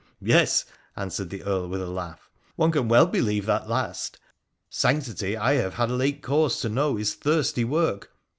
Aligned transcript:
'Yes,' 0.33 0.65
answered 0.95 1.29
the 1.29 1.43
Earl 1.43 1.67
with 1.69 1.79
a 1.79 1.85
laugh,' 1.85 2.31
one 2.55 2.71
can 2.71 2.87
well 2.87 3.05
believe 3.05 3.45
that 3.45 3.69
last. 3.69 4.17
Sanctity, 4.67 5.37
I 5.37 5.53
have 5.53 5.75
had 5.75 5.91
late 5.91 6.23
cause 6.23 6.59
to 6.61 6.69
know, 6.69 6.97
is 6.97 7.13
thirsty 7.13 7.63
work. 7.63 8.09